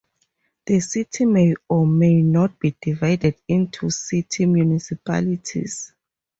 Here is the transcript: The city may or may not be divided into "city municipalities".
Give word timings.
The 0.65 0.79
city 0.79 1.25
may 1.25 1.53
or 1.69 1.85
may 1.85 2.23
not 2.23 2.57
be 2.59 2.75
divided 2.81 3.35
into 3.47 3.91
"city 3.91 4.47
municipalities". 4.47 5.93